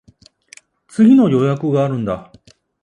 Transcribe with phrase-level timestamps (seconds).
[0.87, 2.31] 次の予約があるんだ。